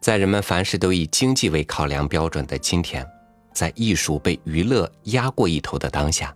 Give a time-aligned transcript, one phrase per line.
[0.00, 3.06] 在人们凡事都以经济为考量标准的今天，
[3.52, 6.34] 在艺术被娱乐压过一头的当下，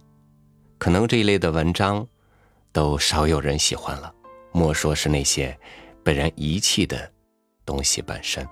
[0.78, 2.06] 可能这一类的文章
[2.72, 4.12] 都少有人喜欢了。
[4.52, 5.56] 莫说是那些
[6.02, 7.10] 被人遗弃的
[7.64, 8.46] 东西本身。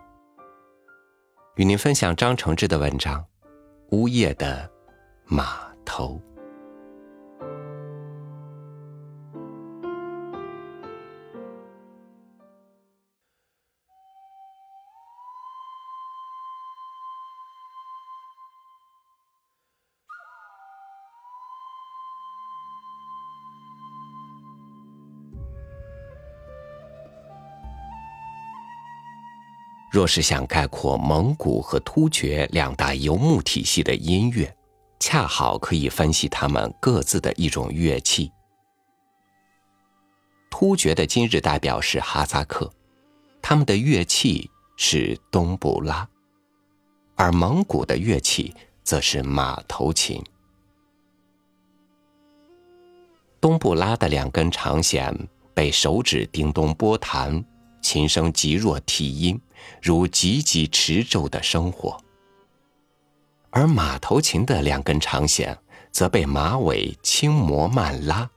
[1.56, 3.20] 与您分享张承志的文章
[3.90, 4.70] 《呜咽的
[5.26, 6.20] 码头》。
[29.90, 34.56] 若是想概括蒙古和突厥两大游牧体系的音乐，
[35.00, 38.30] 恰好可以分析他们各自的一种乐器。
[40.48, 42.72] 突厥的今日代表是哈萨克，
[43.42, 46.06] 他们的乐器是东布拉；
[47.16, 48.54] 而蒙古的乐器
[48.84, 50.22] 则是马头琴。
[53.40, 55.12] 东布拉的两根长弦
[55.52, 57.44] 被手指叮咚拨弹。
[57.82, 59.40] 琴声极弱，体音
[59.82, 61.98] 如急急持咒的生活；
[63.50, 65.56] 而马头琴的两根长弦
[65.90, 68.30] 则被马尾轻磨慢拉，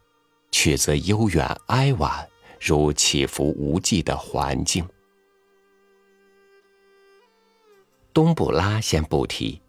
[0.51, 2.27] 曲则悠远哀婉，
[2.59, 4.87] 如起伏无际的环境。
[8.13, 9.59] 东布拉先不提，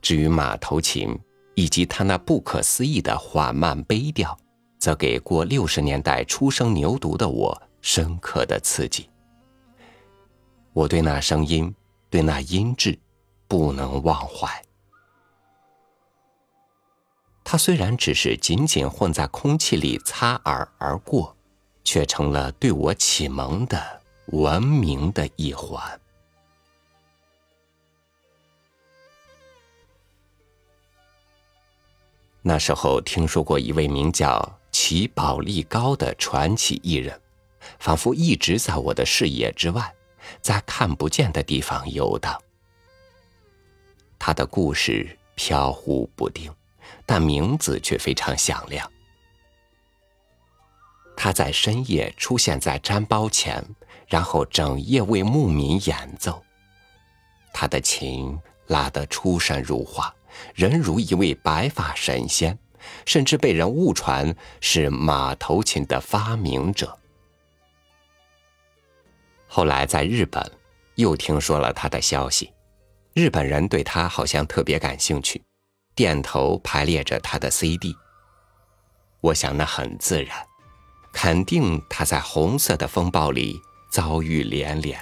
[0.00, 1.18] 至于马头琴
[1.54, 4.36] 以及它那不可思议的缓慢悲调，
[4.78, 9.08] 则给过六十年代初生牛犊的我深刻的刺激。
[10.72, 11.74] 我对那声音，
[12.08, 12.98] 对那音质，
[13.46, 14.62] 不能忘怀。
[17.44, 21.36] 它虽然只是仅仅混在空气里擦耳而过，
[21.84, 26.00] 却成了对我启蒙的文明的一环。
[32.40, 37.20] 那时候听说过一位名叫齐宝力高的传奇艺人，
[37.78, 39.94] 仿佛一直在我的视野之外。
[40.40, 42.40] 在看不见的地方游荡，
[44.18, 46.52] 他的故事飘忽不定，
[47.04, 48.90] 但名字却非常响亮。
[51.16, 53.64] 他在深夜出现在毡包前，
[54.08, 56.42] 然后整夜为牧民演奏。
[57.52, 60.14] 他的琴拉得出神入化，
[60.54, 62.58] 人如一位白发神仙，
[63.04, 66.98] 甚至被人误传是马头琴的发明者。
[69.54, 70.42] 后来在日本，
[70.94, 72.50] 又听说了他的消息，
[73.12, 75.42] 日本人对他好像特别感兴趣，
[75.94, 77.94] 店头排列着他的 CD。
[79.20, 80.34] 我想那很自然，
[81.12, 84.98] 肯定他在红色的风暴里遭遇连连。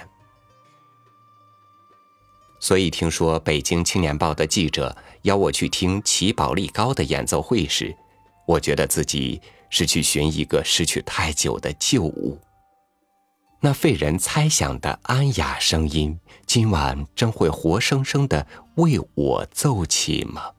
[2.59, 7.95] 所以听说《北京青年报》的记者邀我去听齐宝力高的演奏会时，
[8.45, 12.37] 我觉得自己是去寻一个失去太久的旧物。
[13.63, 20.51] 那费人猜想的安雅声音，今晚真会活生生的为我奏起吗？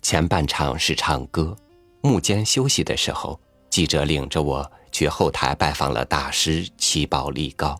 [0.00, 1.56] 前半场是唱歌，
[2.00, 3.38] 幕间休息的时候，
[3.68, 7.76] 记者领着我去后台拜访了大师齐宝力高。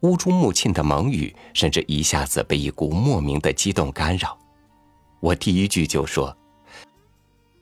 [0.00, 4.38] 乌珠穆沁的蒙语，甚至一下子被一股莫名的激动干扰，
[5.20, 6.36] 我第一句就说。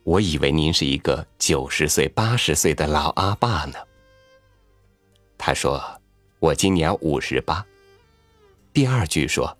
[0.03, 3.75] 我以为您是一个九十岁、八十岁的老阿爸呢。
[5.37, 5.81] 他说
[6.39, 7.65] ：“我今年五十八。”
[8.73, 9.57] 第二句说：“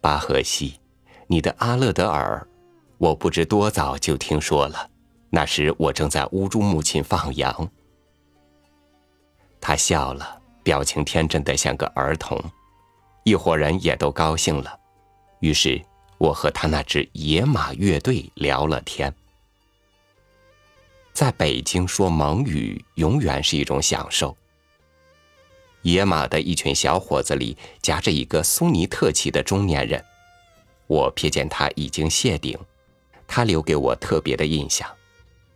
[0.00, 0.80] 巴赫西，
[1.28, 2.46] 你的阿勒德尔，
[2.98, 4.90] 我不知多早就听说了。
[5.30, 7.70] 那时我正在乌珠穆沁放羊。”
[9.60, 12.42] 他笑了，表情天真的像个儿童。
[13.22, 14.76] 一伙人也都高兴了，
[15.40, 15.80] 于是
[16.18, 19.14] 我和他那支野马乐队聊了天。
[21.20, 24.34] 在北京说蒙语永远是一种享受。
[25.82, 30.02] 野马的一群小伙子里夹着一个苏尼特旗的中年人，
[30.86, 32.58] 我瞥见他已经谢顶，
[33.28, 34.90] 他留给我特别的印象。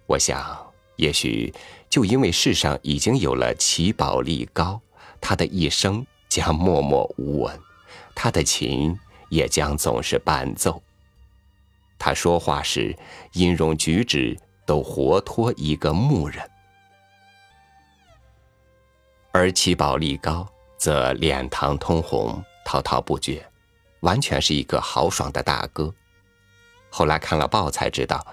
[0.05, 1.51] 我想，也许
[1.89, 4.79] 就因为世上已经有了齐宝力高，
[5.19, 7.59] 他的一生将默默无闻，
[8.15, 8.95] 他的琴
[9.31, 10.83] 也将总是伴奏。
[11.99, 12.95] 他说话时，
[13.33, 14.39] 音容举止。
[14.67, 16.51] 都活脱一个牧人，
[19.33, 20.47] 而齐宝力高
[20.77, 23.45] 则脸膛通红，滔滔不绝，
[24.01, 25.93] 完全是一个豪爽的大哥。
[26.91, 28.25] 后来看了报才知道，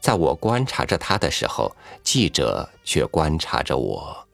[0.00, 4.26] 在我观察着他的时候，记者却观察着我。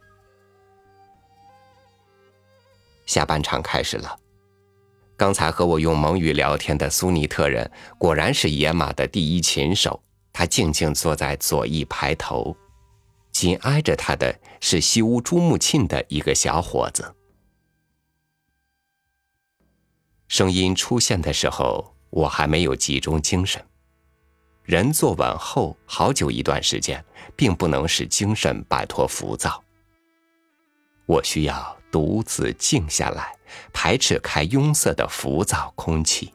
[3.06, 4.18] 下半场开始了，
[5.16, 10.02] 刚才和我用蒙语聊天的苏尼特人，果然是野马的第一琴手。
[10.34, 12.54] 他静静坐在左翼排头，
[13.30, 17.14] 紧挨着他的是西屋朱木沁的一个小伙子。
[20.26, 23.64] 声音出现的时候，我还没有集中精神。
[24.64, 27.04] 人坐稳后，好久一段时间，
[27.36, 29.62] 并不能使精神摆脱浮躁。
[31.06, 33.32] 我需要独自静下来，
[33.72, 36.34] 排斥开拥塞的浮躁空气。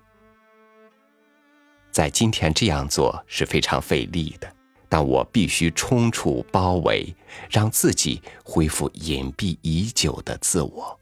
[2.00, 4.50] 在今天这样做是非常费力的，
[4.88, 7.14] 但我必须冲出包围，
[7.50, 10.98] 让自己恢复隐蔽已久的自我。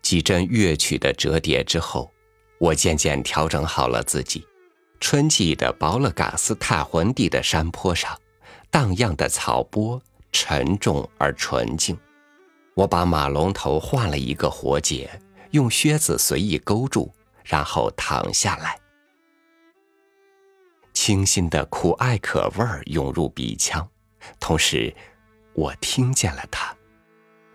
[0.00, 2.10] 几阵乐曲的折叠之后，
[2.58, 4.46] 我渐渐调整好了自己。
[4.98, 8.18] 春季的保勒嘎斯泰魂地的山坡上，
[8.70, 10.00] 荡漾的草波
[10.32, 11.94] 沉重而纯净。
[12.72, 15.10] 我把马龙头换了一个活结，
[15.50, 17.12] 用靴子随意勾住，
[17.44, 18.78] 然后躺下来。
[20.92, 23.86] 清新的苦艾可味儿涌入鼻腔，
[24.40, 24.94] 同时，
[25.54, 26.74] 我听见了它。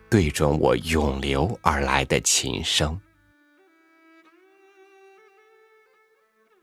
[0.09, 2.99] 对准我涌流而来的琴声，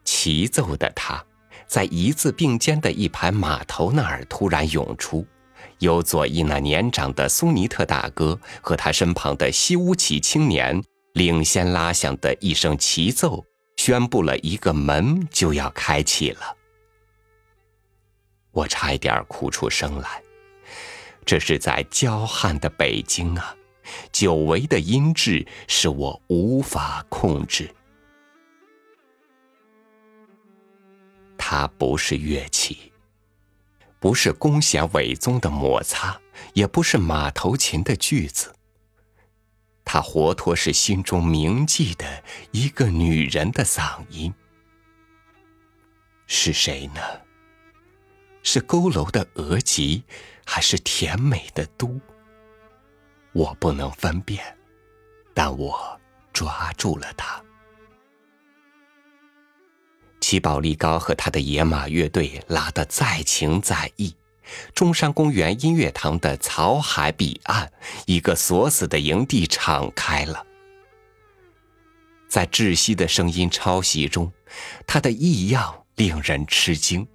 [0.05, 1.25] 齐奏的他，
[1.67, 5.27] 在一字并肩的一排马头那儿突然涌出，
[5.79, 10.85] 由左翼那年长的苏尼特大哥和他身旁的西乌奇青年
[11.19, 13.45] 领先拉响的一声齐奏，
[13.77, 16.57] 宣布了一个门就要开启了。
[18.53, 20.23] 我差一点哭出声来。
[21.27, 23.53] 这是在娇悍的北京啊，
[24.13, 27.69] 久违的音质使我无法控制。
[31.37, 32.93] 它不是乐器，
[33.99, 36.17] 不是弓弦尾宗的摩擦，
[36.53, 38.55] 也不是马头琴的句子。
[39.91, 44.35] 他活脱是心中铭记的一个女人的嗓音。
[46.27, 47.01] 是谁呢？
[48.43, 50.05] 是佝偻的额吉，
[50.45, 51.99] 还是甜美的都？
[53.33, 54.45] 我不能分辨，
[55.33, 55.99] 但我
[56.35, 57.43] 抓住了他。
[60.21, 64.15] 齐宝力高和他的野马乐队拉得再情再意。
[64.75, 67.71] 中山公园音乐堂的草海彼岸，
[68.07, 70.45] 一个锁死的营地敞开了。
[72.29, 74.33] 在窒息的声音抄袭中，
[74.87, 77.07] 他的异样令人吃惊。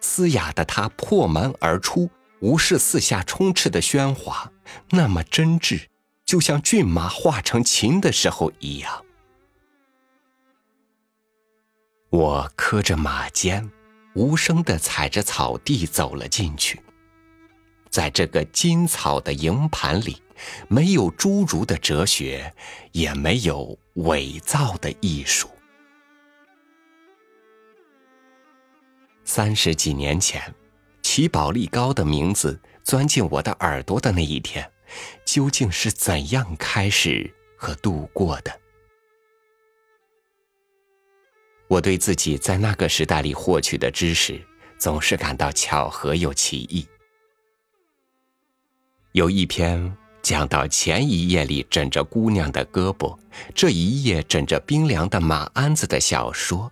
[0.00, 2.08] 嘶哑的他破门而出，
[2.40, 4.52] 无视四下充斥的喧哗，
[4.90, 5.86] 那么真挚，
[6.24, 9.04] 就像骏马化成琴的时候一样。
[12.10, 13.70] 我磕着马肩，
[14.16, 16.80] 无声的踩着草地走了进去。
[17.90, 20.20] 在这个金草的营盘里，
[20.68, 22.52] 没有侏儒的哲学，
[22.92, 25.48] 也没有伪造的艺术。
[29.24, 30.42] 三十几年前，
[31.02, 34.70] 齐宝力高的名字钻进我的耳朵的那一天，
[35.24, 38.60] 究竟是怎样开始和度过的？
[41.68, 44.40] 我对自己在那个时代里获取的知识，
[44.78, 46.86] 总是感到巧合又奇异。
[49.12, 53.18] 有一篇讲到前一页里枕着姑娘的胳膊，
[53.54, 56.70] 这一页枕着冰凉的马鞍子的小说。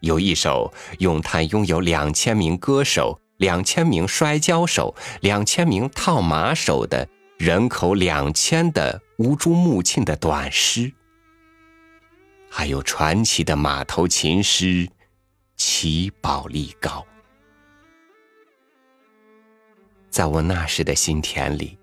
[0.00, 10.92] 有一首咏叹拥有两千名歌手、两千名摔跤手、两千名套马手的人口两千的乌珠穆沁的短诗，
[12.50, 14.86] 还有传奇的马头琴师
[15.56, 17.06] 齐宝力高。
[20.10, 21.78] 在我那时的心田里，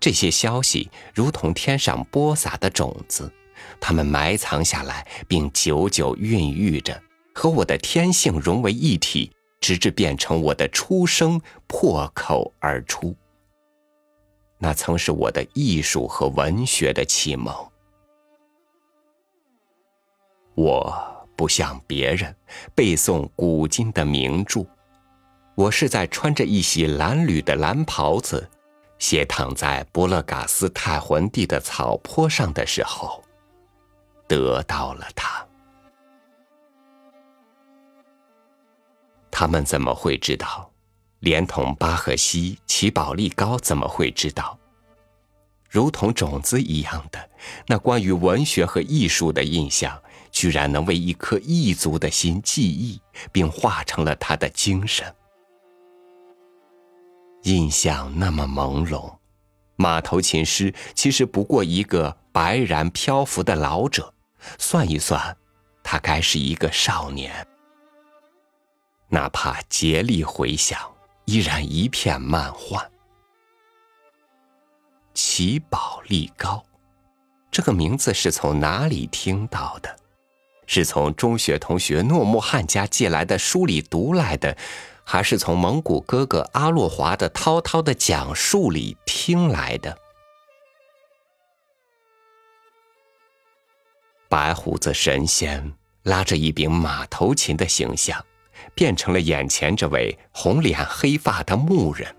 [0.00, 3.30] 这些消息如同天上播撒的种子，
[3.78, 7.00] 它们埋藏下来，并久久孕育着。
[7.34, 13.14] 和我的天性融为一体，直至变成我的出生，破口而出。
[14.58, 17.54] 那曾是我的艺术和文学的启蒙。
[20.54, 22.34] 我不像别人
[22.74, 24.64] 背诵古今的名著，
[25.56, 28.48] 我是在穿着一袭蓝缕的蓝袍子，
[28.98, 33.22] 斜躺在博勒嘎斯泰魂地的草坡上的时候，
[34.28, 35.44] 得到了它。
[39.30, 40.70] 他们怎么会知道？
[41.18, 44.56] 连同巴赫西、齐宝力高怎么会知道？
[45.68, 47.30] 如同种子一样的
[47.66, 50.00] 那关于文学和艺术的印象，
[50.34, 53.00] 居然能为一颗异族的心记忆，
[53.30, 55.14] 并化成了他的精神。
[57.44, 59.16] 印象那么朦胧，
[59.76, 64.12] 马头琴师其实不过一个白然漂浮的老者，
[64.58, 65.36] 算一算，
[65.84, 67.46] 他该是一个少年。
[69.08, 70.80] 哪怕竭力回想，
[71.26, 72.90] 依然一片漫幻。
[75.12, 76.64] 齐宝力高，
[77.52, 79.96] 这个名字是从哪里听到的？
[80.66, 84.56] 是从中学同学诺木汉家借来的书里读来的，
[85.04, 89.98] 还是从蒙古哥哥阿洛华的滔滔的讲述里听来的？
[94.28, 98.24] 白胡子神仙拉着一柄马头琴的形象。
[98.74, 102.14] 变成了眼前这位红脸黑发的牧人，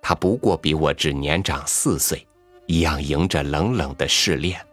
[0.00, 2.26] 他不过比我只年长四岁，
[2.66, 4.64] 一样迎着冷冷的试炼。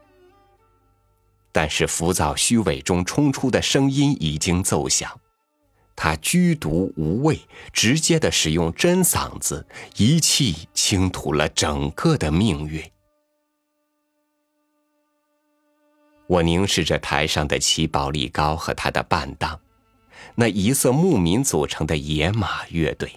[1.58, 5.20] 但是浮躁虚伪中冲出的声音已经奏响，
[5.96, 7.40] 他居独无畏，
[7.74, 12.84] 直接的使用真嗓子，一气倾吐了整个的命运。
[16.28, 19.60] 我凝视着台上的齐宝力高和他的伴当。
[20.36, 23.12] 那一色牧民组成的野马乐队，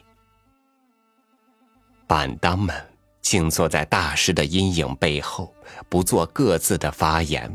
[2.06, 2.75] 伴当们
[3.20, 5.54] 静坐在大师的阴影背后，
[5.90, 7.54] 不做各自的发言。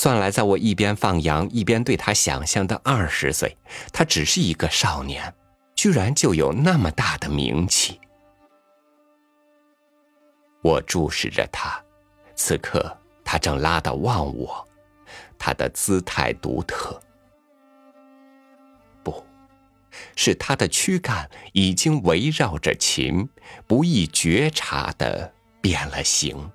[0.00, 3.56] 算来，在我一边放羊一边对他想象的二十岁，
[3.92, 5.34] 他只是一个少年，
[5.74, 8.00] 居然就有那么大的名气。
[10.62, 11.82] 我注视着他，
[12.36, 14.64] 此刻他正拉得忘我，
[15.36, 16.96] 他的姿态独特。
[19.02, 19.26] 不
[20.14, 23.28] 是他的躯干已经围绕着琴，
[23.66, 26.48] 不易觉察的变了形。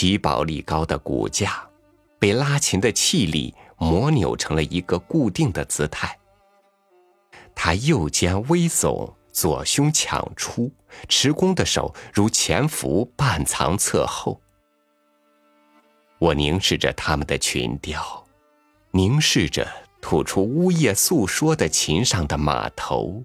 [0.00, 1.62] 齐宝力高的骨架，
[2.18, 6.18] 被拉琴的气力磨扭成了一个固定的姿态。
[7.54, 10.72] 他右肩微耸，左胸抢出，
[11.06, 14.40] 持弓的手如潜伏半藏侧后。
[16.18, 18.24] 我凝视着他们的群雕，
[18.92, 19.68] 凝视着。
[20.00, 23.22] 吐出呜咽诉说的琴上的马头，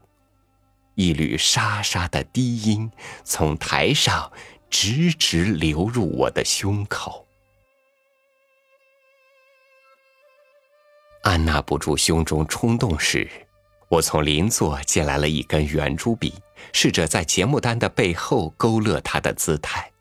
[0.96, 2.91] 一缕沙沙的低音
[3.24, 4.29] 从台上
[4.69, 7.25] 直直流入我的胸口，
[11.24, 13.29] 按捺不住胸中冲动时，
[13.88, 16.34] 我从邻座借来了一根圆珠笔，
[16.74, 19.91] 试着在节目单的背后勾勒他的姿态，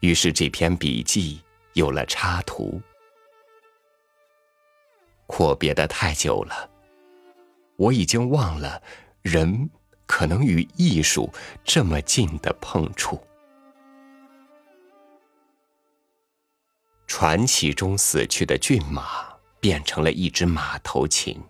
[0.00, 1.40] 于是这篇笔记
[1.74, 2.80] 有了插图。
[5.26, 6.68] 阔别的太久了，
[7.76, 8.82] 我已经忘了
[9.22, 9.70] 人
[10.06, 11.32] 可能与艺术
[11.62, 13.22] 这么近的碰触。
[17.08, 19.26] 传奇中死去的骏马
[19.58, 21.42] 变成了一只马头琴，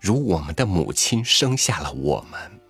[0.00, 2.60] 如我们的母亲生下了我们。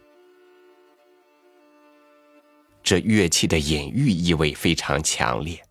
[2.82, 5.64] 这乐器的隐喻意味非常强烈，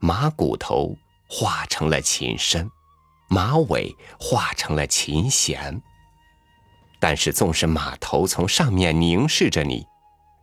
[0.00, 0.94] 马骨头
[1.28, 2.68] 化成了琴身。
[3.28, 5.80] 马尾化成了琴弦，
[6.98, 9.86] 但是纵使马头从上面凝视着你，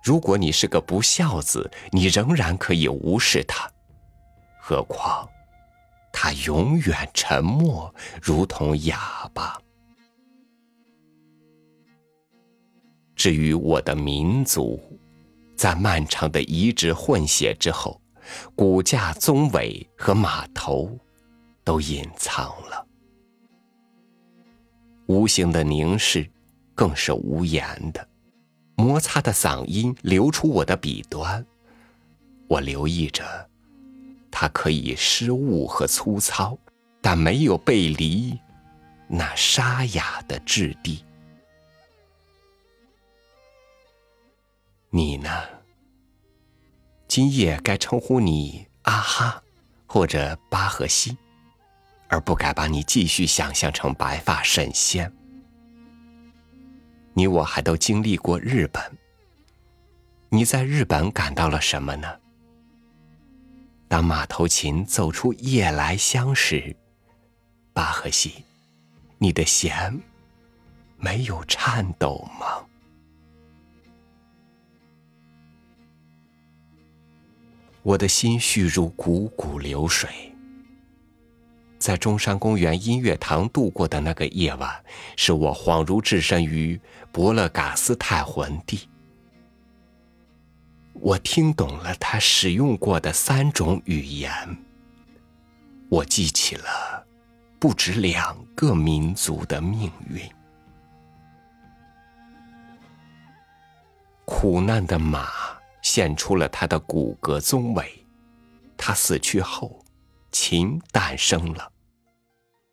[0.01, 3.69] 如果你是个不孝子，你仍然可以无视它。
[4.69, 5.25] 何况，
[6.11, 9.57] 他永远沉默，如同哑巴。
[13.15, 14.77] 至于我的民族，
[15.55, 18.01] 在漫长的遗址混血之后，
[18.57, 20.99] 骨架、鬃尾和马头。
[21.63, 22.87] 都隐藏了，
[25.07, 26.29] 无形的凝视，
[26.73, 28.07] 更是无言的。
[28.77, 31.45] 摩擦的嗓音流出我的笔端，
[32.47, 33.49] 我留意着，
[34.39, 36.55] 它可以失误和粗糙，
[37.01, 38.39] 但没有背离
[39.07, 41.03] 那沙哑的质地。
[44.91, 45.31] 你呢？
[47.07, 49.41] 今夜该称呼你阿哈，
[49.87, 51.17] 或者巴赫西。
[52.07, 55.11] 而不该把你继续想象成白发神仙。
[57.15, 58.83] 你我还都经历过日本。
[60.29, 62.19] 你在日本感到了什么呢？
[63.87, 66.75] 当马头琴奏出夜来香时，
[67.73, 68.43] 巴赫西，
[69.17, 69.97] 你的弦
[70.97, 72.65] 没有颤抖吗？
[77.81, 80.09] 我的心绪如汩汩流水。
[81.79, 84.83] 在中山公园音乐堂度过的那个夜晚，
[85.15, 86.77] 使我恍如置身于
[87.13, 88.89] 伯勒嘎斯泰魂地。
[90.99, 94.31] 我听懂了他使用过的三种语言。
[95.89, 97.05] 我记起了
[97.59, 100.21] 不止两个民族的命运。
[104.25, 105.29] 苦难的马
[105.81, 108.05] 献出了它的骨骼宗伟，
[108.75, 109.85] 它死去后，
[110.31, 111.71] 琴诞生了。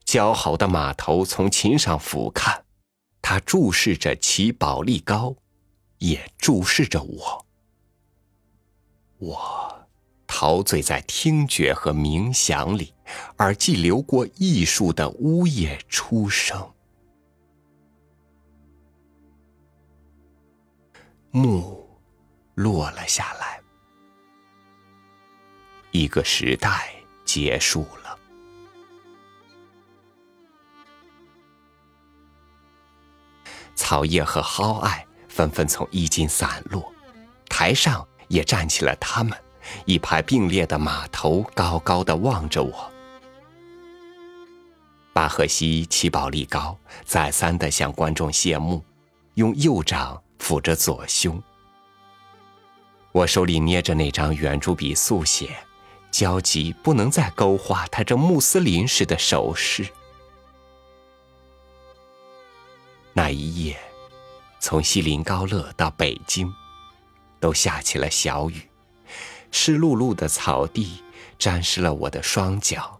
[0.05, 2.61] 姣好的马头从琴上俯瞰，
[3.23, 5.37] 它注视着齐宝力高，
[5.99, 7.47] 也注视着我。
[9.19, 9.89] 我
[10.27, 12.93] 陶醉在听觉和冥想里，
[13.39, 16.71] 耳际流过艺术的呜咽出声。
[21.31, 21.89] 幕
[22.55, 23.61] 落了下来，
[25.91, 26.93] 一个时代
[27.25, 28.19] 结束了。
[33.75, 36.93] 草叶和蒿艾纷纷从衣襟散落，
[37.49, 39.37] 台上也站起了他们，
[39.85, 42.91] 一排并列的马头高高的望着我。
[45.13, 48.83] 巴赫西齐宝力高再三的向观众谢幕，
[49.35, 51.41] 用右掌抚着左胸。
[53.13, 55.57] 我手里捏着那张圆珠笔速写，
[56.11, 59.87] 焦急不能再勾画他这穆斯林式的手势。
[63.13, 63.79] 那一夜，
[64.59, 66.53] 从锡林高勒到北京，
[67.45, 68.63] 都下起了小雨，
[69.51, 71.03] 湿漉漉的草地
[71.39, 72.99] 沾湿了我的双脚，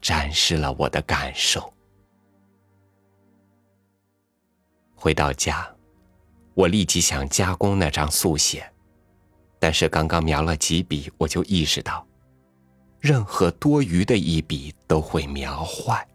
[0.00, 1.70] 沾湿了我的感受。
[4.94, 5.70] 回到家，
[6.54, 8.66] 我立即想加工那张速写，
[9.58, 12.06] 但是刚刚描了几笔，我就意识到，
[12.98, 16.08] 任何多余的一笔都会描坏。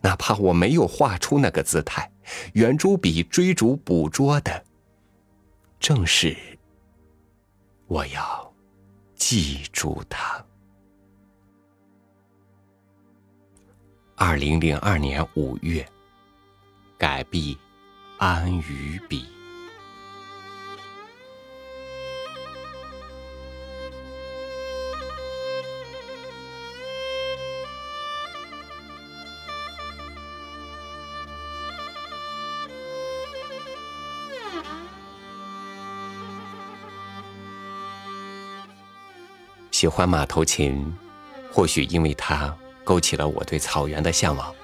[0.00, 2.10] 哪怕我没有画出那个姿态，
[2.54, 4.64] 圆珠笔追逐捕捉的，
[5.84, 6.34] 正是
[7.88, 8.54] 我要
[9.16, 10.42] 记住它。
[14.16, 15.86] 二零零二年五月，
[16.96, 17.58] 改毕
[18.16, 19.33] 安于彼。
[39.84, 40.96] 喜欢马头琴，
[41.52, 44.54] 或许因为它勾起了我对草原的向往，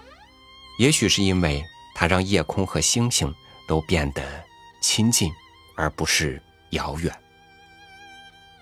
[0.79, 1.63] 也许是因为
[1.95, 3.31] 它让夜空和星星
[3.69, 4.43] 都变得
[4.81, 5.31] 亲近，
[5.77, 7.15] 而不是遥远。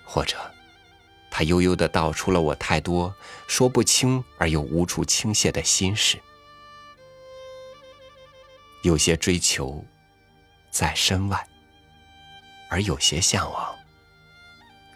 [0.05, 0.37] 或者，
[1.31, 3.15] 它悠悠的道出了我太多
[3.47, 6.19] 说不清而又无处倾泻的心事。
[8.83, 9.85] 有些追求
[10.73, 11.47] 在身外，
[12.69, 13.79] 而有些向往。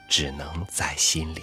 [0.09, 1.43] 只能在心里。